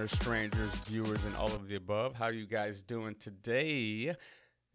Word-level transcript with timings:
Listeners, 0.00 0.20
strangers, 0.22 0.74
viewers, 0.86 1.24
and 1.26 1.36
all 1.36 1.52
of 1.52 1.68
the 1.68 1.74
above. 1.74 2.16
How 2.16 2.28
you 2.28 2.46
guys 2.46 2.80
doing 2.80 3.14
today? 3.16 4.14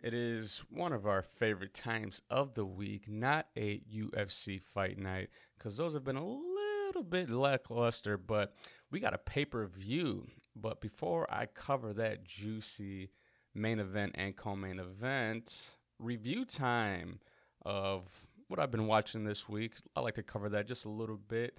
It 0.04 0.14
is 0.14 0.64
one 0.70 0.94
of 0.94 1.08
our 1.08 1.24
favorite 1.24 1.74
times 1.74 2.22
of 2.30 2.54
the 2.54 2.64
week, 2.64 3.10
not 3.10 3.48
a 3.58 3.82
UFC 3.92 4.62
fight 4.62 5.00
night, 5.00 5.30
because 5.58 5.78
those 5.78 5.96
have 5.96 6.04
been 6.04 6.16
a 6.16 6.24
little 6.24 7.02
bit 7.02 7.32
lackluster, 7.32 8.20
but 8.20 8.54
we 8.92 9.00
got 9.00 9.16
a 9.16 9.18
pay 9.18 9.46
per 9.46 9.66
view. 9.66 10.28
But 10.56 10.80
before 10.80 11.26
I 11.34 11.48
cover 11.48 11.92
that 11.94 12.24
juicy 12.24 13.10
main 13.56 13.80
event 13.80 14.12
and 14.14 14.36
co 14.36 14.56
main 14.56 14.78
event, 14.78 15.72
review 15.98 16.46
time 16.46 17.20
of 17.66 18.06
what 18.48 18.60
I've 18.60 18.70
been 18.70 18.86
watching 18.86 19.24
this 19.24 19.50
week. 19.50 19.74
I 19.96 20.02
like 20.02 20.16
to 20.16 20.24
cover 20.24 20.50
that 20.50 20.68
just 20.68 20.86
a 20.86 20.90
little 20.90 21.18
bit. 21.18 21.58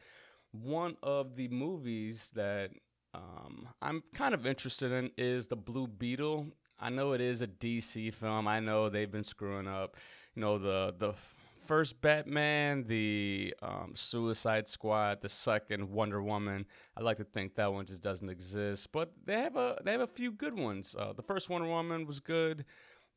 One 0.52 0.96
of 1.02 1.34
the 1.34 1.48
movies 1.48 2.30
that 2.36 2.70
um, 3.16 3.68
I'm 3.80 4.02
kind 4.14 4.34
of 4.34 4.46
interested 4.46 4.92
in 4.92 5.10
is 5.16 5.46
The 5.46 5.56
Blue 5.56 5.86
Beetle. 5.86 6.46
I 6.78 6.90
know 6.90 7.12
it 7.12 7.20
is 7.20 7.40
a 7.40 7.46
DC 7.46 8.12
film. 8.12 8.46
I 8.46 8.60
know 8.60 8.88
they've 8.88 9.10
been 9.10 9.24
screwing 9.24 9.66
up, 9.66 9.96
you 10.34 10.42
know, 10.42 10.58
the 10.58 10.94
the 10.98 11.14
first 11.64 12.00
Batman, 12.00 12.84
the 12.86 13.54
um, 13.62 13.92
Suicide 13.94 14.68
Squad, 14.68 15.20
the 15.22 15.28
second 15.28 15.90
Wonder 15.90 16.22
Woman. 16.22 16.66
I 16.96 17.00
like 17.00 17.16
to 17.16 17.24
think 17.24 17.54
that 17.54 17.72
one 17.72 17.86
just 17.86 18.02
doesn't 18.02 18.28
exist, 18.28 18.92
but 18.92 19.12
they 19.24 19.40
have 19.40 19.56
a 19.56 19.78
they 19.84 19.92
have 19.92 20.02
a 20.02 20.06
few 20.06 20.30
good 20.30 20.54
ones. 20.54 20.94
Uh, 20.98 21.12
the 21.12 21.22
first 21.22 21.48
Wonder 21.48 21.68
Woman 21.68 22.06
was 22.06 22.20
good. 22.20 22.64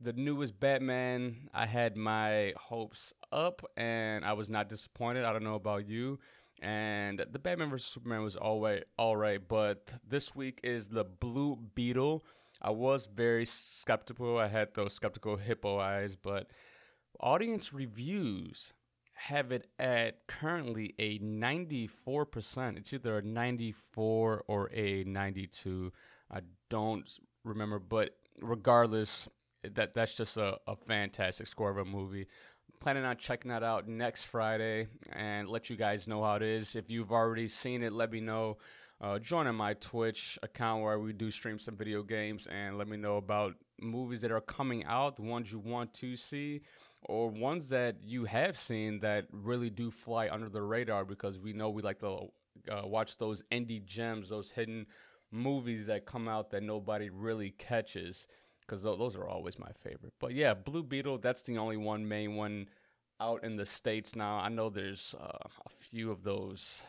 The 0.02 0.14
newest 0.14 0.58
Batman, 0.58 1.50
I 1.54 1.66
had 1.66 1.98
my 1.98 2.54
hopes 2.56 3.14
up, 3.34 3.62
and 3.76 4.24
I 4.24 4.32
was 4.32 4.50
not 4.50 4.70
disappointed. 4.70 5.26
I 5.26 5.34
don't 5.34 5.44
know 5.44 5.56
about 5.56 5.90
you. 5.90 6.20
And 6.62 7.26
the 7.32 7.40
Batman 7.40 7.70
vs 7.70 7.88
Superman 7.88 8.24
was 8.24 8.36
all 8.36 8.60
right, 8.62 8.84
all 8.98 9.16
right, 9.16 9.40
but 9.46 9.94
this 10.08 10.36
week 10.36 10.60
is 10.64 10.88
the 10.90 11.06
Blue 11.06 11.58
Beetle. 11.76 12.26
I 12.62 12.72
was 12.72 13.08
very 13.08 13.46
skeptical. 13.46 14.38
I 14.38 14.48
had 14.48 14.74
those 14.74 14.94
skeptical 14.94 15.38
hippo 15.38 15.80
eyes, 15.80 16.16
but 16.16 16.48
audience 17.20 17.74
reviews 17.74 18.74
have 19.14 19.52
it 19.52 19.68
at 19.78 20.26
currently 20.28 20.96
a 20.98 21.20
94%. 21.20 22.78
It's 22.78 22.94
either 22.94 23.18
a 23.18 23.22
94 23.22 24.44
or 24.48 24.70
a 24.74 25.04
92. 25.04 25.92
I 26.32 26.40
don't 26.70 27.10
remember, 27.44 27.80
but 27.80 28.16
regardless, 28.42 29.28
that 29.64 29.94
that's 29.94 30.14
just 30.14 30.38
a, 30.38 30.58
a 30.68 30.76
fantastic 30.76 31.48
score 31.48 31.70
of 31.70 31.78
a 31.78 31.86
movie. 31.86 32.28
Planning 32.80 33.04
on 33.04 33.18
checking 33.18 33.52
that 33.52 33.62
out 33.62 33.90
next 33.90 34.24
Friday 34.24 34.88
and 35.12 35.50
let 35.50 35.70
you 35.70 35.76
guys 35.76 36.08
know 36.08 36.24
how 36.24 36.36
it 36.36 36.42
is. 36.42 36.78
If 36.78 36.90
you've 36.90 37.12
already 37.12 37.46
seen 37.50 37.84
it, 37.84 37.92
let 37.92 38.10
me 38.10 38.22
know 38.22 38.58
uh, 39.02 39.20
join 39.20 39.48
in 39.48 39.56
my 39.56 39.74
Twitch 39.74 40.40
account 40.44 40.84
where 40.84 40.98
we 40.98 41.12
do 41.12 41.30
stream 41.30 41.60
some 41.60 41.76
video 41.76 42.04
games 42.04 42.48
and 42.48 42.78
let 42.78 42.88
me 42.88 42.96
know 42.96 43.18
about 43.18 43.56
movies 43.82 44.22
that 44.22 44.32
are 44.32 44.40
coming 44.40 44.86
out, 44.86 45.18
the 45.18 45.24
ones 45.24 45.52
you 45.52 45.60
want 45.60 45.94
to 45.96 46.16
see, 46.16 46.62
or 47.02 47.30
ones 47.30 47.68
that 47.68 47.98
you 48.02 48.24
have 48.24 48.58
seen 48.58 49.00
that 49.02 49.26
really 49.34 49.70
do 49.70 49.92
fly 49.92 50.30
under 50.30 50.48
the 50.48 50.62
radar 50.62 51.04
because 51.04 51.38
we 51.38 51.52
know 51.52 51.70
we 51.70 51.82
like 51.82 52.00
to 52.00 52.30
uh, 52.72 52.86
watch 52.86 53.18
those 53.18 53.44
indie 53.52 53.84
gems, 53.84 54.30
those 54.30 54.52
hidden 54.52 54.86
movies 55.32 55.86
that 55.86 56.06
come 56.06 56.30
out 56.30 56.50
that 56.52 56.64
nobody 56.64 57.10
really 57.10 57.52
catches 57.52 58.26
because 58.70 58.84
th- 58.84 59.00
those 59.00 59.16
are 59.16 59.28
always 59.28 59.58
my 59.58 59.72
favorite. 59.84 60.14
But 60.20 60.34
yeah, 60.34 60.54
Blue 60.54 60.84
Beetle, 60.84 61.18
that's 61.18 61.42
the 61.44 61.58
only 61.58 61.78
one 61.78 62.08
main 62.08 62.36
one 62.36 62.68
out 63.20 63.44
in 63.44 63.56
the 63.56 63.66
States 63.66 64.16
now. 64.16 64.38
I 64.38 64.50
know 64.50 64.70
there's 64.70 65.16
uh, 65.20 65.48
a 65.66 65.70
few 65.70 66.12
of 66.12 66.24
those 66.24 66.82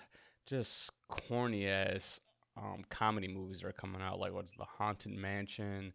just 0.46 0.90
corny 1.08 1.66
ass 1.66 2.20
um, 2.56 2.84
comedy 2.90 3.28
movies 3.28 3.60
that 3.60 3.68
are 3.68 3.72
coming 3.72 4.02
out, 4.02 4.20
like 4.20 4.32
what's 4.32 4.52
the 4.52 4.64
Haunted 4.64 5.12
Mansion, 5.12 5.92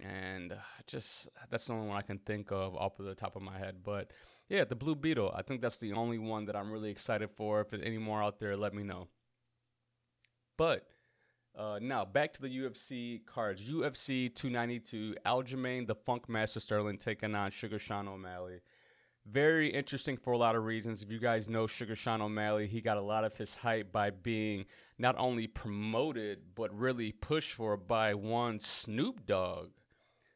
and 0.00 0.52
uh, 0.52 0.56
just 0.86 1.28
that's 1.50 1.66
the 1.66 1.74
only 1.74 1.88
one 1.88 1.96
I 1.96 2.02
can 2.02 2.18
think 2.18 2.50
of 2.50 2.74
off 2.74 2.98
of 2.98 3.06
the 3.06 3.14
top 3.14 3.36
of 3.36 3.42
my 3.42 3.56
head. 3.56 3.76
But 3.84 4.12
yeah, 4.48 4.64
the 4.64 4.74
Blue 4.74 4.96
Beetle, 4.96 5.32
I 5.34 5.42
think 5.42 5.60
that's 5.60 5.78
the 5.78 5.92
only 5.92 6.18
one 6.18 6.46
that 6.46 6.56
I'm 6.56 6.72
really 6.72 6.90
excited 6.90 7.30
for. 7.30 7.60
If 7.60 7.70
there's 7.70 7.82
any 7.84 7.98
more 7.98 8.22
out 8.22 8.40
there, 8.40 8.56
let 8.56 8.74
me 8.74 8.82
know. 8.82 9.06
But 10.58 10.88
uh, 11.56 11.78
now 11.80 12.04
back 12.04 12.32
to 12.34 12.42
the 12.42 12.48
UFC 12.48 13.24
cards. 13.26 13.62
UFC 13.62 14.34
292, 14.34 15.16
Aljamain, 15.26 15.86
the 15.86 15.94
Funk 15.94 16.28
Master 16.28 16.60
Sterling 16.60 16.98
taking 16.98 17.34
on 17.34 17.50
Sugar 17.50 17.78
Sean 17.78 18.08
O'Malley 18.08 18.60
very 19.26 19.68
interesting 19.68 20.16
for 20.16 20.32
a 20.32 20.38
lot 20.38 20.56
of 20.56 20.64
reasons. 20.64 21.02
If 21.02 21.10
you 21.10 21.18
guys 21.18 21.48
know 21.48 21.66
Sugar 21.66 21.94
Sean 21.94 22.22
O'Malley, 22.22 22.66
he 22.66 22.80
got 22.80 22.96
a 22.96 23.02
lot 23.02 23.24
of 23.24 23.36
his 23.36 23.54
hype 23.54 23.92
by 23.92 24.10
being 24.10 24.64
not 24.98 25.14
only 25.18 25.46
promoted 25.46 26.38
but 26.54 26.76
really 26.76 27.12
pushed 27.12 27.52
for 27.52 27.76
by 27.76 28.14
one 28.14 28.60
Snoop 28.60 29.26
Dogg. 29.26 29.70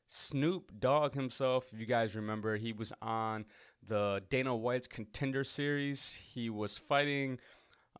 Snoop 0.06 0.70
Dogg 0.78 1.14
himself, 1.14 1.66
if 1.72 1.80
you 1.80 1.86
guys 1.86 2.14
remember, 2.14 2.56
he 2.56 2.72
was 2.72 2.92
on 3.00 3.46
the 3.86 4.22
Dana 4.30 4.54
White's 4.54 4.86
Contender 4.86 5.44
Series. 5.44 6.18
He 6.34 6.50
was 6.50 6.78
fighting 6.78 7.38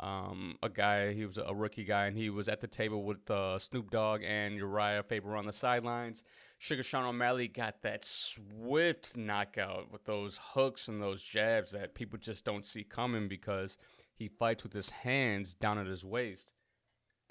um, 0.00 0.56
a 0.62 0.68
guy, 0.68 1.12
he 1.12 1.24
was 1.24 1.38
a 1.38 1.54
rookie 1.54 1.84
guy, 1.84 2.06
and 2.06 2.16
he 2.16 2.30
was 2.30 2.48
at 2.48 2.60
the 2.60 2.66
table 2.66 3.02
with 3.04 3.30
uh, 3.30 3.58
Snoop 3.58 3.90
Dogg 3.90 4.22
and 4.24 4.56
Uriah 4.56 5.04
Faber 5.04 5.36
on 5.36 5.46
the 5.46 5.52
sidelines. 5.52 6.22
Sugar 6.58 6.82
Sean 6.82 7.04
O'Malley 7.04 7.46
got 7.46 7.82
that 7.82 8.02
swift 8.02 9.16
knockout 9.16 9.92
with 9.92 10.04
those 10.04 10.40
hooks 10.42 10.88
and 10.88 11.00
those 11.00 11.22
jabs 11.22 11.72
that 11.72 11.94
people 11.94 12.18
just 12.18 12.44
don't 12.44 12.66
see 12.66 12.82
coming 12.82 13.28
because 13.28 13.76
he 14.14 14.28
fights 14.28 14.62
with 14.62 14.72
his 14.72 14.90
hands 14.90 15.54
down 15.54 15.78
at 15.78 15.86
his 15.86 16.04
waist. 16.04 16.52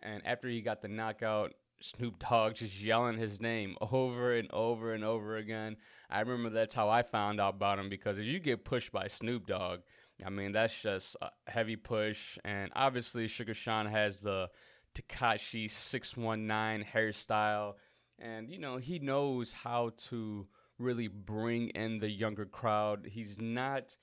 And 0.01 0.25
after 0.25 0.47
he 0.47 0.61
got 0.61 0.81
the 0.81 0.87
knockout, 0.87 1.53
Snoop 1.81 2.19
Dogg 2.19 2.55
just 2.55 2.79
yelling 2.79 3.17
his 3.17 3.41
name 3.41 3.75
over 3.81 4.35
and 4.35 4.49
over 4.51 4.93
and 4.93 5.03
over 5.03 5.37
again. 5.37 5.75
I 6.09 6.21
remember 6.21 6.49
that's 6.49 6.73
how 6.73 6.89
I 6.89 7.03
found 7.03 7.41
out 7.41 7.55
about 7.55 7.79
him 7.79 7.89
because 7.89 8.19
if 8.19 8.25
you 8.25 8.39
get 8.39 8.63
pushed 8.63 8.91
by 8.91 9.07
Snoop 9.07 9.47
Dogg, 9.47 9.79
I 10.25 10.29
mean, 10.29 10.51
that's 10.51 10.79
just 10.79 11.15
a 11.21 11.29
heavy 11.47 11.75
push. 11.75 12.37
And 12.45 12.71
obviously, 12.75 13.27
Sugar 13.27 13.53
Sean 13.53 13.85
has 13.87 14.19
the 14.19 14.49
Tekashi 14.95 15.69
619 15.69 16.87
hairstyle 16.93 17.73
and 18.19 18.49
you 18.49 18.57
know 18.57 18.77
he 18.77 18.99
knows 18.99 19.53
how 19.53 19.91
to 19.97 20.47
really 20.79 21.07
bring 21.07 21.69
in 21.69 21.99
the 21.99 22.09
younger 22.09 22.45
crowd. 22.45 23.07
He's 23.09 23.39
not 23.39 23.95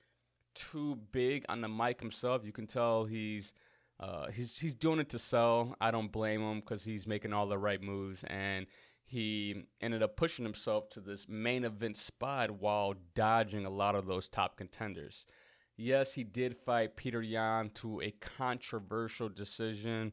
too 0.53 0.97
big 1.11 1.45
on 1.49 1.61
the 1.61 1.67
mic 1.67 1.99
himself. 1.99 2.45
You 2.45 2.51
can 2.51 2.67
tell 2.67 3.05
he's 3.05 3.53
uh, 3.99 4.27
he's 4.31 4.57
he's 4.57 4.75
doing 4.75 4.99
it 4.99 5.09
to 5.09 5.19
sell. 5.19 5.75
I 5.81 5.91
don't 5.91 6.11
blame 6.11 6.41
him 6.41 6.59
because 6.59 6.83
he's 6.83 7.07
making 7.07 7.33
all 7.33 7.47
the 7.47 7.57
right 7.57 7.81
moves, 7.81 8.23
and 8.25 8.67
he 9.03 9.63
ended 9.81 10.03
up 10.03 10.15
pushing 10.15 10.45
himself 10.45 10.89
to 10.91 11.01
this 11.01 11.27
main 11.27 11.65
event 11.65 11.97
spot 11.97 12.51
while 12.51 12.95
dodging 13.15 13.65
a 13.65 13.69
lot 13.69 13.95
of 13.95 14.05
those 14.05 14.29
top 14.29 14.57
contenders. 14.57 15.25
Yes, 15.77 16.13
he 16.13 16.23
did 16.23 16.55
fight 16.57 16.95
Petr 16.95 17.27
Yan 17.27 17.69
to 17.75 18.01
a 18.01 18.11
controversial 18.11 19.29
decision, 19.29 20.11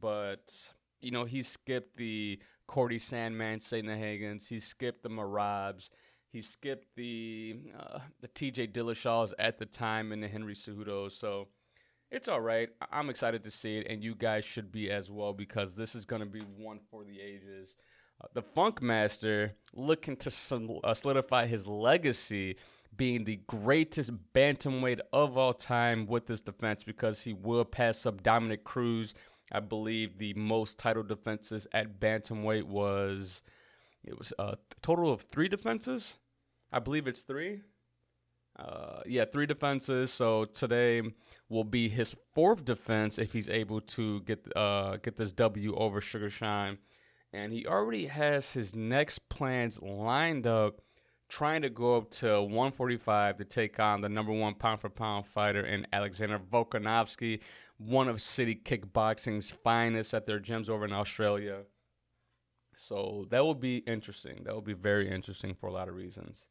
but 0.00 0.52
you 1.00 1.10
know 1.10 1.24
he 1.24 1.42
skipped 1.42 1.96
the 1.96 2.38
Cory 2.66 2.98
Sandhagen, 2.98 3.60
Satan 3.60 4.38
He 4.38 4.60
skipped 4.60 5.02
the 5.02 5.08
Merabs, 5.08 5.90
He 6.30 6.40
skipped 6.40 6.94
the 6.96 7.58
uh, 7.78 7.98
the 8.20 8.28
T.J. 8.28 8.68
Dillashaw's 8.68 9.34
at 9.38 9.58
the 9.58 9.66
time 9.66 10.12
and 10.12 10.22
the 10.22 10.28
Henry 10.28 10.54
Cejudo. 10.54 11.10
So 11.10 11.48
it's 12.10 12.28
all 12.28 12.40
right. 12.40 12.68
I'm 12.92 13.10
excited 13.10 13.42
to 13.44 13.50
see 13.50 13.78
it, 13.78 13.86
and 13.88 14.02
you 14.02 14.14
guys 14.14 14.44
should 14.44 14.70
be 14.70 14.90
as 14.90 15.10
well 15.10 15.32
because 15.32 15.74
this 15.74 15.94
is 15.94 16.04
going 16.04 16.20
to 16.20 16.26
be 16.26 16.40
one 16.40 16.80
for 16.90 17.04
the 17.04 17.20
ages. 17.20 17.74
Uh, 18.22 18.26
the 18.34 18.42
Funk 18.42 18.82
Master 18.82 19.54
looking 19.72 20.16
to 20.18 20.30
sol- 20.30 20.80
uh, 20.84 20.94
solidify 20.94 21.46
his 21.46 21.66
legacy 21.66 22.56
being 22.96 23.24
the 23.24 23.40
greatest 23.46 24.10
bantamweight 24.34 25.00
of 25.12 25.38
all 25.38 25.54
time 25.54 26.06
with 26.06 26.26
this 26.26 26.40
defense 26.40 26.84
because 26.84 27.22
he 27.22 27.32
will 27.32 27.64
pass 27.64 28.04
up 28.04 28.22
Dominick 28.22 28.64
Cruz 28.64 29.14
I 29.52 29.60
believe 29.60 30.18
the 30.18 30.34
most 30.34 30.78
title 30.78 31.02
defenses 31.02 31.66
at 31.72 31.98
bantamweight 31.98 32.64
was 32.64 33.42
it 34.04 34.16
was 34.16 34.32
a 34.38 34.56
total 34.80 35.12
of 35.12 35.22
three 35.22 35.48
defenses. 35.48 36.18
I 36.72 36.78
believe 36.78 37.08
it's 37.08 37.22
three. 37.22 37.62
Uh, 38.58 39.00
yeah, 39.06 39.24
three 39.24 39.46
defenses. 39.46 40.12
So 40.12 40.44
today 40.44 41.02
will 41.48 41.64
be 41.64 41.88
his 41.88 42.14
fourth 42.32 42.64
defense 42.64 43.18
if 43.18 43.32
he's 43.32 43.48
able 43.48 43.80
to 43.80 44.20
get 44.20 44.46
uh, 44.56 44.98
get 44.98 45.16
this 45.16 45.32
W 45.32 45.74
over 45.74 46.00
Sugar 46.00 46.30
Shine, 46.30 46.78
and 47.32 47.52
he 47.52 47.66
already 47.66 48.06
has 48.06 48.52
his 48.52 48.74
next 48.74 49.28
plans 49.28 49.80
lined 49.82 50.46
up, 50.46 50.80
trying 51.30 51.62
to 51.62 51.70
go 51.70 51.96
up 51.96 52.10
to 52.10 52.42
145 52.42 53.38
to 53.38 53.44
take 53.44 53.80
on 53.80 54.00
the 54.00 54.08
number 54.08 54.32
one 54.32 54.54
pound 54.54 54.80
for 54.80 54.90
pound 54.90 55.26
fighter 55.26 55.64
in 55.64 55.86
Alexander 55.92 56.38
Volkanovski 56.38 57.40
one 57.78 58.08
of 58.08 58.20
City 58.20 58.54
Kickboxing's 58.54 59.50
finest 59.50 60.12
at 60.12 60.26
their 60.26 60.38
gyms 60.38 60.68
over 60.68 60.84
in 60.84 60.92
Australia. 60.92 61.62
So 62.74 63.26
that 63.30 63.42
will 63.42 63.54
be 63.54 63.78
interesting. 63.78 64.42
That 64.44 64.54
will 64.54 64.60
be 64.60 64.74
very 64.74 65.10
interesting 65.10 65.54
for 65.54 65.68
a 65.68 65.72
lot 65.72 65.88
of 65.88 65.94
reasons. 65.94 66.48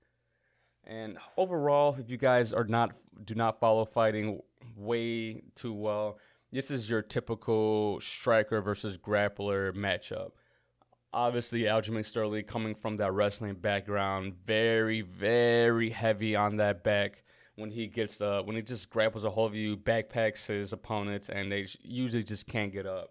And 0.86 1.18
overall, 1.38 1.96
if 2.00 2.10
you 2.10 2.18
guys 2.18 2.52
are 2.52 2.64
not 2.64 2.94
do 3.26 3.36
not 3.36 3.60
follow 3.60 3.86
fighting 3.86 4.42
way 4.76 5.44
too 5.56 5.74
well, 5.74 6.18
this 6.52 6.72
is 6.72 6.90
your 6.90 7.04
typical 7.04 8.00
striker 8.00 8.62
versus 8.62 8.98
grappler 8.98 9.72
matchup. 9.74 10.32
Obviously, 11.12 11.62
Aljamain 11.62 12.06
Sterling 12.06 12.44
coming 12.44 12.76
from 12.76 12.98
that 12.98 13.14
wrestling 13.14 13.56
background, 13.56 14.36
very, 14.46 15.02
very 15.02 15.90
heavy 15.90 16.36
on 16.36 16.58
that 16.58 16.84
back. 16.84 17.24
When 17.56 17.72
he 17.72 17.88
gets, 17.88 18.22
uh, 18.22 18.42
when 18.44 18.56
he 18.56 18.62
just 18.62 18.90
grapples 18.92 19.26
a 19.26 19.30
hold 19.30 19.52
of 19.52 19.56
you, 19.56 19.76
backpacks 19.76 20.46
his 20.46 20.72
opponents, 20.72 21.30
and 21.30 21.52
they 21.52 21.66
usually 21.82 22.24
just 22.24 22.48
can't 22.48 22.72
get 22.72 22.86
up. 22.86 23.10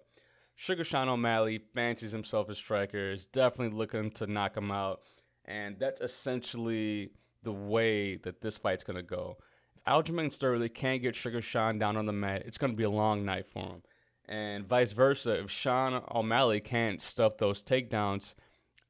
Sugar 0.55 0.85
Sean 0.85 1.09
O'Malley 1.09 1.61
fancies 1.75 2.13
himself 2.13 2.49
a 2.49 2.55
striker, 2.55 3.11
is 3.11 3.27
definitely 3.27 3.77
looking 3.77 4.11
to 4.13 4.27
knock 4.27 4.57
him 4.57 4.71
out, 4.71 5.03
and 5.45 5.77
that's 5.79 6.01
essentially 6.01 7.11
the 7.43 7.53
way 7.53 8.17
that 8.17 8.41
this 8.41 8.59
fight's 8.59 8.85
gonna 8.85 9.03
go. 9.03 9.37
If 9.77 9.85
Aljamain 9.85 10.33
Sterling 10.33 10.69
can't 10.71 11.03
get 11.03 11.17
Sugar 11.17 11.43
Sean 11.43 11.79
down 11.79 11.97
on 11.97 12.07
the 12.07 12.13
mat, 12.13 12.45
it's 12.47 12.59
gonna 12.59 12.73
be 12.75 12.85
a 12.85 12.91
long 12.91 13.25
night 13.25 13.47
for 13.47 13.61
him 13.61 13.83
and 14.29 14.67
vice 14.67 14.93
versa. 14.93 15.41
If 15.41 15.51
Sean 15.51 16.03
O'Malley 16.15 16.61
can't 16.61 17.01
stuff 17.01 17.37
those 17.37 17.63
takedowns, 17.63 18.35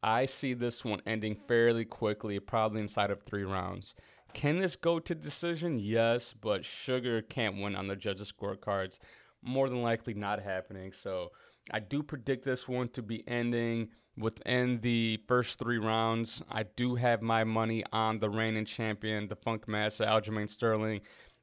I 0.03 0.27
see 0.27 0.55
this 0.55 0.85
one 0.85 1.01
ending 1.07 1.37
fairly 1.49 1.85
quickly, 1.85 2.39
probably 2.39 2.81
inside 2.81 3.11
of 3.11 3.23
three 3.23 3.45
rounds. 3.45 3.95
Can 4.35 4.59
this 4.59 4.77
go 4.77 4.99
to 5.01 5.15
decision? 5.15 5.79
Yes, 5.79 6.35
but 6.39 6.65
Sugar 6.65 7.23
can't 7.23 7.61
win 7.61 7.75
on 7.75 7.89
the 7.89 7.97
judges' 7.97 8.33
scorecards. 8.33 8.99
More 9.43 9.69
than 9.69 9.83
likely 9.83 10.15
not 10.15 10.41
happening. 10.43 10.93
So 10.93 11.31
I 11.71 11.81
do 11.81 12.03
predict 12.03 12.45
this 12.45 12.69
one 12.69 12.89
to 12.91 13.03
be 13.03 13.27
ending 13.27 13.89
within 14.17 14.81
the 14.81 15.21
first 15.29 15.59
three 15.59 15.79
rounds. 15.79 16.43
I 16.51 16.65
do 16.65 16.97
have 16.97 17.23
my 17.23 17.45
money 17.45 17.85
on 17.93 18.19
the 18.19 18.29
reigning 18.29 18.65
champion, 18.65 19.29
the 19.29 19.37
Funk 19.37 19.69
Master, 19.69 20.05
Aljamain 20.05 20.49
Sterling. 20.49 21.01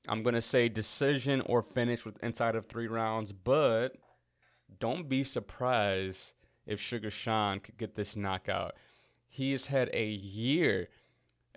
I'm 0.08 0.24
going 0.24 0.36
to 0.36 0.42
say 0.42 0.70
decision 0.70 1.42
or 1.42 1.62
finish 1.62 2.06
with 2.06 2.22
inside 2.24 2.56
of 2.56 2.68
three 2.68 2.88
rounds, 2.88 3.32
but 3.32 3.98
don't 4.80 5.10
be 5.10 5.24
surprised 5.24 6.34
if 6.66 6.80
Sugar 6.80 7.10
Sean 7.10 7.60
could 7.60 7.78
get 7.78 7.96
this 7.96 8.16
knockout. 8.16 8.76
He 9.28 9.52
has 9.52 9.68
had 9.68 9.90
a 9.94 10.06
year, 10.06 10.90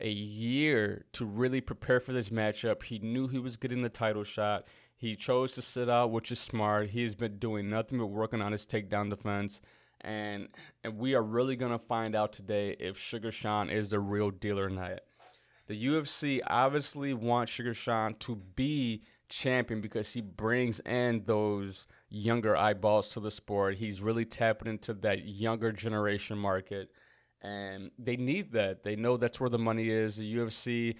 a 0.00 0.08
year 0.08 1.04
to 1.12 1.24
really 1.24 1.60
prepare 1.60 2.00
for 2.00 2.12
this 2.12 2.30
matchup. 2.30 2.82
He 2.82 2.98
knew 2.98 3.28
he 3.28 3.38
was 3.38 3.56
getting 3.56 3.82
the 3.82 3.88
title 3.88 4.24
shot. 4.24 4.66
He 4.96 5.14
chose 5.14 5.52
to 5.52 5.62
sit 5.62 5.88
out, 5.88 6.10
which 6.10 6.32
is 6.32 6.40
smart. 6.40 6.90
He 6.90 7.02
has 7.02 7.14
been 7.14 7.38
doing 7.38 7.70
nothing 7.70 7.98
but 7.98 8.06
working 8.06 8.42
on 8.42 8.52
his 8.52 8.66
takedown 8.66 9.10
defense. 9.10 9.60
And, 10.00 10.48
and 10.84 10.98
we 10.98 11.14
are 11.14 11.22
really 11.22 11.56
going 11.56 11.72
to 11.72 11.78
find 11.78 12.14
out 12.14 12.32
today 12.32 12.76
if 12.78 12.98
Sugar 12.98 13.30
Sean 13.30 13.70
is 13.70 13.90
the 13.90 14.00
real 14.00 14.30
deal 14.30 14.58
or 14.58 14.70
not 14.70 15.00
the 15.68 15.86
UFC 15.86 16.40
obviously 16.46 17.14
wants 17.14 17.52
Sugar 17.52 17.74
Sean 17.74 18.14
to 18.20 18.36
be 18.36 19.02
champion 19.28 19.80
because 19.82 20.12
he 20.12 20.22
brings 20.22 20.80
in 20.80 21.22
those 21.26 21.86
younger 22.08 22.56
eyeballs 22.56 23.10
to 23.10 23.20
the 23.20 23.30
sport. 23.30 23.76
He's 23.76 24.00
really 24.00 24.24
tapping 24.24 24.68
into 24.68 24.94
that 24.94 25.26
younger 25.26 25.70
generation 25.70 26.38
market. 26.38 26.90
And 27.42 27.90
they 27.98 28.16
need 28.16 28.52
that. 28.52 28.82
They 28.82 28.96
know 28.96 29.16
that's 29.16 29.40
where 29.40 29.50
the 29.50 29.58
money 29.58 29.90
is. 29.90 30.16
The 30.16 30.36
UFC 30.36 30.96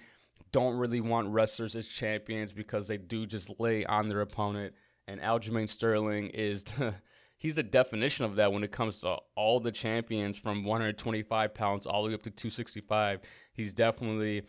don't 0.51 0.77
really 0.77 1.01
want 1.01 1.29
wrestlers 1.29 1.75
as 1.75 1.87
champions 1.87 2.53
because 2.53 2.87
they 2.87 2.97
do 2.97 3.25
just 3.25 3.59
lay 3.59 3.85
on 3.85 4.07
their 4.07 4.21
opponent. 4.21 4.73
And 5.07 5.19
Aljamain 5.19 5.67
Sterling 5.67 6.27
is 6.27 6.63
the, 6.77 6.93
he's 7.39 7.55
the 7.55 7.63
definition 7.63 8.25
of 8.25 8.35
that 8.35 8.53
when 8.53 8.63
it 8.63 8.71
comes 8.71 9.01
to 9.01 9.17
all 9.35 9.59
the 9.59 9.71
champions 9.71 10.37
from 10.37 10.63
125 10.63 11.53
pounds 11.55 11.87
all 11.87 12.03
the 12.03 12.09
way 12.09 12.13
up 12.13 12.21
to 12.23 12.29
265. 12.29 13.21
He's 13.51 13.73
definitely 13.73 14.43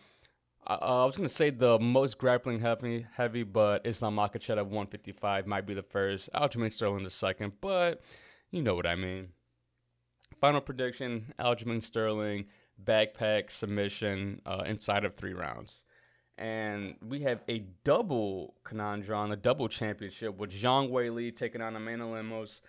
uh, 0.67 0.77
I 0.79 1.05
was 1.05 1.17
gonna 1.17 1.29
say 1.29 1.49
the 1.49 1.79
most 1.79 2.17
grappling 2.17 2.59
heavy, 2.59 3.07
heavy, 3.13 3.43
but 3.43 3.85
Islam 3.85 4.15
Makhachev 4.15 4.57
at 4.57 4.65
155 4.65 5.47
might 5.47 5.65
be 5.65 5.73
the 5.73 5.81
first. 5.81 6.29
Aljamain 6.35 6.71
Sterling 6.71 7.03
the 7.03 7.09
second, 7.09 7.53
but 7.61 8.01
you 8.51 8.61
know 8.61 8.75
what 8.75 8.85
I 8.85 8.95
mean. 8.95 9.29
Final 10.39 10.61
prediction: 10.61 11.33
Aljamain 11.39 11.81
Sterling 11.81 12.45
backpack 12.83 13.49
submission 13.49 14.41
uh, 14.45 14.63
inside 14.65 15.03
of 15.03 15.15
three 15.15 15.33
rounds, 15.33 15.81
and 16.37 16.95
we 17.01 17.21
have 17.21 17.41
a 17.49 17.65
double 17.83 18.53
conundrum, 18.63 19.31
a 19.31 19.35
double 19.35 19.67
championship 19.67 20.37
with 20.37 20.51
Zhang 20.51 20.91
Weili 20.91 21.35
taking 21.35 21.61
on 21.61 21.75
Amanda 21.75 22.05
Lemos. 22.05 22.61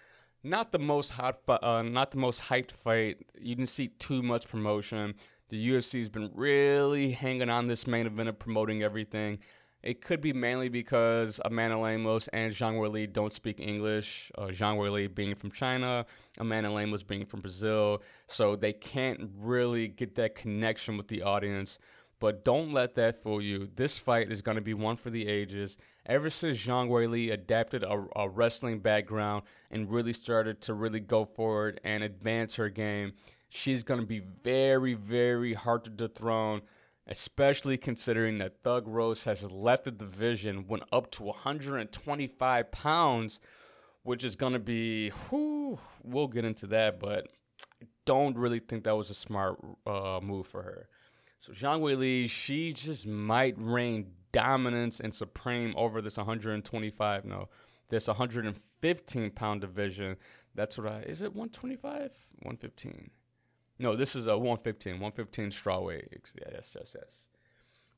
Not 0.44 0.72
the 0.72 0.78
most 0.78 1.10
hot, 1.10 1.38
uh, 1.48 1.82
not 1.82 2.10
the 2.10 2.18
most 2.18 2.42
hyped 2.42 2.72
fight. 2.72 3.18
You 3.38 3.54
didn't 3.54 3.68
see 3.68 3.88
too 3.88 4.22
much 4.22 4.48
promotion. 4.48 5.14
The 5.50 5.68
UFC 5.70 5.98
has 5.98 6.08
been 6.08 6.30
really 6.34 7.12
hanging 7.12 7.48
on 7.48 7.68
this 7.68 7.86
main 7.86 8.06
event 8.06 8.28
of 8.28 8.38
promoting 8.38 8.82
everything. 8.82 9.38
It 9.82 10.00
could 10.00 10.20
be 10.20 10.32
mainly 10.32 10.68
because 10.68 11.40
Amanda 11.44 11.76
Lemos 11.76 12.28
and 12.28 12.52
Zhang 12.52 12.74
Weili 12.74 13.12
don't 13.12 13.32
speak 13.32 13.60
English. 13.60 14.30
Uh, 14.38 14.46
Zhang 14.46 14.78
Weili 14.78 15.12
being 15.12 15.34
from 15.34 15.50
China, 15.50 16.06
Amanda 16.38 16.70
Lemos 16.70 17.02
being 17.02 17.26
from 17.26 17.40
Brazil, 17.40 18.02
so 18.28 18.54
they 18.54 18.72
can't 18.72 19.30
really 19.36 19.88
get 19.88 20.14
that 20.14 20.36
connection 20.36 20.96
with 20.96 21.08
the 21.08 21.22
audience. 21.22 21.78
But 22.20 22.44
don't 22.44 22.72
let 22.72 22.94
that 22.94 23.20
fool 23.20 23.42
you. 23.42 23.68
This 23.74 23.98
fight 23.98 24.30
is 24.30 24.42
going 24.42 24.54
to 24.54 24.60
be 24.62 24.74
one 24.74 24.96
for 24.96 25.10
the 25.10 25.26
ages. 25.26 25.76
Ever 26.04 26.30
since 26.30 26.58
Zhang 26.58 26.88
Weili 26.88 27.32
adapted 27.32 27.84
a, 27.84 28.04
a 28.16 28.28
wrestling 28.28 28.80
background 28.80 29.44
and 29.70 29.90
really 29.90 30.12
started 30.12 30.60
to 30.62 30.74
really 30.74 30.98
go 30.98 31.24
forward 31.24 31.80
and 31.84 32.02
advance 32.02 32.56
her 32.56 32.68
game, 32.68 33.12
she's 33.48 33.84
going 33.84 34.00
to 34.00 34.06
be 34.06 34.20
very, 34.42 34.94
very 34.94 35.54
hard 35.54 35.84
to 35.84 35.90
dethrone, 35.90 36.62
especially 37.06 37.76
considering 37.76 38.38
that 38.38 38.62
Thug 38.64 38.88
Rose 38.88 39.24
has 39.24 39.44
left 39.52 39.84
the 39.84 39.92
division, 39.92 40.66
went 40.66 40.82
up 40.92 41.12
to 41.12 41.22
125 41.22 42.72
pounds, 42.72 43.38
which 44.02 44.24
is 44.24 44.34
going 44.34 44.54
to 44.54 44.58
be, 44.58 45.10
whew, 45.10 45.78
we'll 46.02 46.26
get 46.26 46.44
into 46.44 46.66
that, 46.68 46.98
but 46.98 47.28
I 47.80 47.86
don't 48.06 48.36
really 48.36 48.58
think 48.58 48.82
that 48.84 48.96
was 48.96 49.10
a 49.10 49.14
smart 49.14 49.56
uh, 49.86 50.18
move 50.20 50.48
for 50.48 50.62
her. 50.62 50.88
So 51.38 51.52
Zhang 51.52 51.80
Weili, 51.80 52.28
she 52.28 52.72
just 52.72 53.06
might 53.06 53.54
reign 53.56 54.06
dominance 54.32 55.00
and 55.00 55.14
supreme 55.14 55.74
over 55.76 56.00
this 56.00 56.16
125, 56.16 57.24
no, 57.24 57.48
this 57.88 58.08
115 58.08 59.30
pound 59.30 59.60
division. 59.60 60.16
That's 60.54 60.78
what 60.78 60.88
I, 60.88 61.00
is 61.00 61.22
it 61.22 61.34
125? 61.34 62.00
115. 62.42 63.10
No, 63.78 63.96
this 63.96 64.14
is 64.14 64.26
a 64.26 64.36
115, 64.36 64.94
115 64.94 65.50
strawweight. 65.50 66.32
Yeah, 66.36 66.48
yes, 66.52 66.76
yes, 66.78 66.94
yes. 66.94 67.22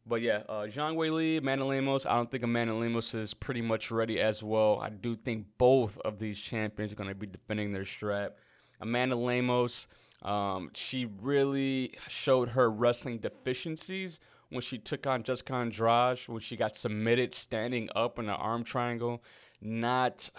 But 0.06 0.20
yeah, 0.20 0.42
uh, 0.48 0.66
Zhang 0.66 0.96
Weili, 0.96 1.38
Amanda 1.38 1.64
Lemos. 1.64 2.04
I 2.04 2.14
don't 2.14 2.30
think 2.30 2.42
Amanda 2.42 2.74
Lemos 2.74 3.14
is 3.14 3.32
pretty 3.32 3.62
much 3.62 3.90
ready 3.90 4.20
as 4.20 4.42
well. 4.42 4.78
I 4.80 4.90
do 4.90 5.16
think 5.16 5.46
both 5.56 5.98
of 5.98 6.18
these 6.18 6.38
champions 6.38 6.92
are 6.92 6.96
going 6.96 7.08
to 7.08 7.14
be 7.14 7.26
defending 7.26 7.72
their 7.72 7.86
strap. 7.86 8.36
Amanda 8.80 9.16
Lemos, 9.16 9.86
um, 10.22 10.70
she 10.74 11.06
really 11.22 11.94
showed 12.08 12.50
her 12.50 12.70
wrestling 12.70 13.18
deficiencies 13.18 14.20
when 14.54 14.62
she 14.62 14.78
took 14.78 15.06
on 15.06 15.22
Jessica 15.22 15.54
Andrade, 15.54 16.20
when 16.26 16.40
she 16.40 16.56
got 16.56 16.76
submitted 16.76 17.34
standing 17.34 17.88
up 17.94 18.18
in 18.18 18.26
an 18.26 18.30
arm 18.30 18.64
triangle. 18.64 19.22
Not 19.60 20.30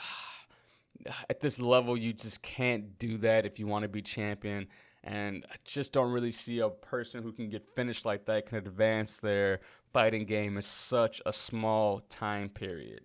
at 1.29 1.41
this 1.41 1.59
level, 1.59 1.97
you 1.97 2.13
just 2.13 2.41
can't 2.41 2.97
do 2.97 3.17
that 3.19 3.45
if 3.45 3.59
you 3.59 3.67
want 3.67 3.83
to 3.83 3.89
be 3.89 4.01
champion. 4.01 4.67
And 5.03 5.45
I 5.51 5.55
just 5.63 5.93
don't 5.93 6.11
really 6.11 6.31
see 6.31 6.59
a 6.59 6.69
person 6.69 7.21
who 7.21 7.31
can 7.31 7.49
get 7.49 7.63
finished 7.75 8.05
like 8.05 8.25
that 8.25 8.47
can 8.47 8.57
advance 8.57 9.19
their 9.19 9.59
fighting 9.93 10.25
game 10.25 10.55
in 10.55 10.63
such 10.63 11.21
a 11.25 11.31
small 11.33 11.99
time 12.09 12.49
period. 12.49 13.01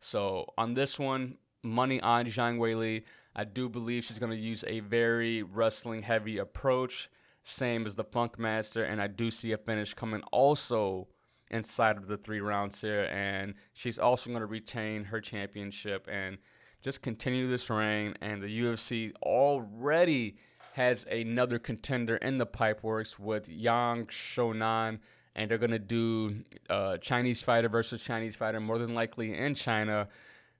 So 0.00 0.46
on 0.58 0.74
this 0.74 0.98
one, 0.98 1.36
money 1.62 2.00
on 2.00 2.26
Zhang 2.26 2.58
Weili. 2.58 3.04
I 3.36 3.44
do 3.44 3.68
believe 3.68 4.04
she's 4.04 4.18
going 4.18 4.32
to 4.32 4.36
use 4.36 4.64
a 4.66 4.80
very 4.80 5.42
wrestling 5.42 6.02
heavy 6.02 6.38
approach, 6.38 7.08
same 7.42 7.86
as 7.86 7.96
the 7.96 8.04
Funk 8.04 8.38
Master, 8.38 8.84
and 8.84 9.00
I 9.00 9.06
do 9.06 9.30
see 9.30 9.52
a 9.52 9.58
finish 9.58 9.94
coming 9.94 10.22
also 10.32 11.08
inside 11.50 11.96
of 11.96 12.06
the 12.06 12.16
three 12.16 12.40
rounds 12.40 12.80
here. 12.80 13.04
And 13.12 13.54
she's 13.72 13.98
also 13.98 14.30
going 14.30 14.40
to 14.40 14.46
retain 14.46 15.04
her 15.04 15.20
championship 15.20 16.06
and 16.10 16.38
just 16.82 17.02
continue 17.02 17.48
this 17.48 17.68
reign. 17.70 18.14
And 18.20 18.42
the 18.42 18.60
UFC 18.60 19.12
already 19.22 20.36
has 20.72 21.04
another 21.06 21.58
contender 21.58 22.16
in 22.16 22.38
the 22.38 22.46
pipe 22.46 22.82
works 22.82 23.18
with 23.18 23.48
Yan 23.48 24.06
Xiaonan. 24.06 25.00
and 25.36 25.50
they're 25.50 25.58
gonna 25.58 25.78
do 25.78 26.42
uh, 26.68 26.96
Chinese 26.98 27.40
fighter 27.40 27.68
versus 27.68 28.02
Chinese 28.02 28.34
fighter, 28.34 28.60
more 28.60 28.78
than 28.78 28.94
likely 28.94 29.36
in 29.36 29.54
China, 29.54 30.08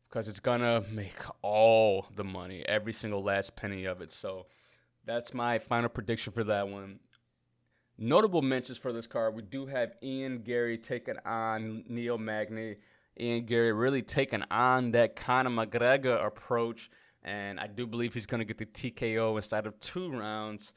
because 0.08 0.28
it's 0.28 0.40
gonna 0.40 0.82
make 0.92 1.18
all 1.42 2.06
the 2.14 2.24
money, 2.24 2.64
every 2.68 2.92
single 2.92 3.22
last 3.22 3.56
penny 3.56 3.84
of 3.84 4.00
it. 4.00 4.12
So 4.12 4.46
that's 5.10 5.34
my 5.34 5.58
final 5.58 5.88
prediction 5.88 6.32
for 6.32 6.44
that 6.44 6.68
one. 6.68 7.00
Notable 7.98 8.42
mentions 8.42 8.78
for 8.78 8.92
this 8.92 9.06
card: 9.06 9.34
we 9.34 9.42
do 9.42 9.66
have 9.66 9.92
Ian 10.02 10.42
Garry 10.42 10.78
taking 10.78 11.16
on 11.26 11.84
Neil 11.88 12.16
Magny. 12.18 12.76
Ian 13.18 13.44
Garry 13.44 13.72
really 13.72 14.02
taking 14.02 14.42
on 14.50 14.92
that 14.92 15.16
Conor 15.16 15.50
McGregor 15.50 16.24
approach 16.24 16.90
and 17.22 17.60
I 17.60 17.66
do 17.66 17.86
believe 17.86 18.14
he's 18.14 18.26
going 18.26 18.38
to 18.38 18.44
get 18.44 18.58
the 18.58 18.66
TKO 18.66 19.36
inside 19.36 19.66
of 19.66 19.78
two 19.80 20.10
rounds. 20.10 20.72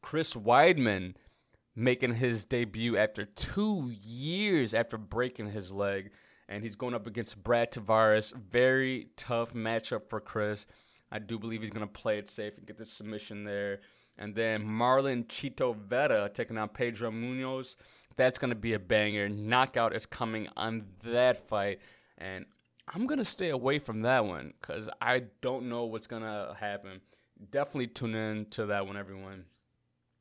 Chris 0.00 0.34
Weidman 0.34 1.14
making 1.74 2.14
his 2.14 2.44
debut 2.44 2.96
after 2.96 3.24
two 3.24 3.92
years 4.00 4.74
after 4.74 4.96
breaking 4.96 5.50
his 5.50 5.72
leg. 5.72 6.10
and 6.48 6.62
he's 6.62 6.76
going 6.76 6.94
up 6.94 7.06
against 7.06 7.42
Brad 7.42 7.70
Tavares. 7.72 8.32
Very 8.34 9.08
tough 9.16 9.52
matchup 9.52 10.08
for 10.08 10.18
Chris. 10.20 10.64
I 11.10 11.18
do 11.18 11.38
believe 11.38 11.60
he's 11.60 11.70
going 11.70 11.86
to 11.86 11.92
play 11.92 12.18
it 12.18 12.28
safe 12.28 12.56
and 12.58 12.66
get 12.66 12.76
the 12.76 12.84
submission 12.84 13.44
there. 13.44 13.80
And 14.18 14.34
then 14.34 14.64
Marlon 14.64 15.26
Chito 15.26 15.76
Vera 15.76 16.28
taking 16.32 16.58
on 16.58 16.68
Pedro 16.68 17.10
Munhoz. 17.10 17.76
That's 18.16 18.38
going 18.38 18.50
to 18.50 18.56
be 18.56 18.72
a 18.72 18.78
banger. 18.78 19.28
Knockout 19.28 19.94
is 19.94 20.04
coming 20.04 20.48
on 20.56 20.86
that 21.04 21.48
fight. 21.48 21.78
And 22.18 22.44
I'm 22.92 23.06
going 23.06 23.18
to 23.18 23.24
stay 23.24 23.50
away 23.50 23.78
from 23.78 24.00
that 24.00 24.24
one 24.24 24.54
because 24.60 24.88
I 25.00 25.24
don't 25.40 25.68
know 25.68 25.84
what's 25.84 26.08
going 26.08 26.22
to 26.22 26.56
happen. 26.58 27.00
Definitely 27.50 27.88
tune 27.88 28.14
in 28.14 28.46
to 28.50 28.66
that 28.66 28.86
one, 28.86 28.96
everyone. 28.96 29.44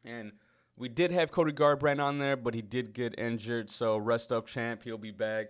And 0.06 0.34
we 0.75 0.89
did 0.89 1.12
have 1.12 1.32
Cody 1.32 1.51
Garbrandt 1.51 2.00
on 2.00 2.20
there, 2.20 2.38
but 2.38 2.53
he 2.53 2.62
did 2.62 2.94
get 2.94 3.17
injured. 3.17 3.72
So 3.72 3.98
rest 3.98 4.32
up, 4.32 4.46
champ. 4.46 4.84
He'll 4.84 5.00
be 5.00 5.12
back. 5.12 5.48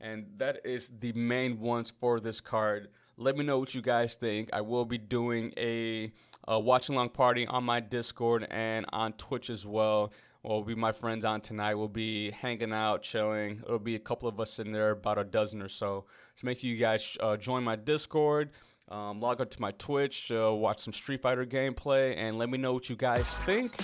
And 0.00 0.26
that 0.38 0.60
is 0.64 0.90
the 1.00 1.12
main 1.12 1.60
ones 1.60 1.92
for 2.00 2.18
this 2.18 2.40
card. 2.40 2.88
Let 3.22 3.36
me 3.36 3.44
know 3.44 3.58
what 3.58 3.74
you 3.74 3.82
guys 3.82 4.14
think. 4.14 4.48
I 4.50 4.62
will 4.62 4.86
be 4.86 4.96
doing 4.96 5.52
a, 5.58 6.10
a 6.48 6.58
watch 6.58 6.88
along 6.88 7.10
party 7.10 7.46
on 7.46 7.64
my 7.64 7.78
Discord 7.78 8.46
and 8.50 8.86
on 8.94 9.12
Twitch 9.12 9.50
as 9.50 9.66
well. 9.66 10.14
Will 10.42 10.64
be 10.64 10.74
my 10.74 10.92
friends 10.92 11.26
on 11.26 11.42
tonight. 11.42 11.74
We'll 11.74 11.88
be 11.88 12.30
hanging 12.30 12.72
out, 12.72 13.02
chilling. 13.02 13.60
It'll 13.62 13.78
be 13.78 13.94
a 13.94 13.98
couple 13.98 14.26
of 14.26 14.40
us 14.40 14.58
in 14.58 14.72
there, 14.72 14.92
about 14.92 15.18
a 15.18 15.24
dozen 15.24 15.60
or 15.60 15.68
so. 15.68 16.06
So 16.34 16.46
make 16.46 16.60
sure 16.60 16.70
you 16.70 16.78
guys 16.78 17.18
uh, 17.20 17.36
join 17.36 17.62
my 17.62 17.76
Discord, 17.76 18.52
um, 18.88 19.20
log 19.20 19.42
up 19.42 19.50
to 19.50 19.60
my 19.60 19.72
Twitch, 19.72 20.32
uh, 20.32 20.50
watch 20.54 20.78
some 20.78 20.94
Street 20.94 21.20
Fighter 21.20 21.44
gameplay, 21.44 22.16
and 22.16 22.38
let 22.38 22.48
me 22.48 22.56
know 22.56 22.72
what 22.72 22.88
you 22.88 22.96
guys 22.96 23.28
think. 23.40 23.74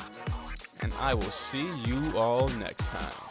And 0.81 0.95
I 0.95 1.12
will 1.12 1.21
see 1.25 1.69
you 1.85 2.16
all 2.16 2.49
next 2.57 2.88
time. 2.88 3.25